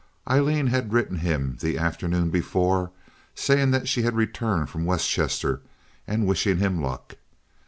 Aileen 0.27 0.65
had 0.65 0.91
written 0.91 1.17
him 1.19 1.57
the 1.61 1.77
afternoon 1.77 2.31
before 2.31 2.89
saying 3.35 3.83
she 3.85 4.01
had 4.01 4.15
returned 4.15 4.67
from 4.71 4.83
West 4.87 5.07
Chester 5.07 5.61
and 6.07 6.25
wishing 6.25 6.57
him 6.57 6.81
luck. 6.81 7.17